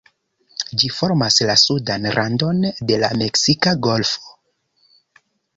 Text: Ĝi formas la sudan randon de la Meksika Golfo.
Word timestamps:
Ĝi 0.83 0.87
formas 0.99 1.35
la 1.49 1.57
sudan 1.65 2.09
randon 2.17 2.65
de 2.93 2.99
la 3.05 3.13
Meksika 3.23 3.75
Golfo. 3.89 4.37